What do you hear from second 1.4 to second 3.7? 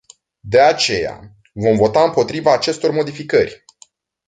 vom vota împotriva acestor modificări.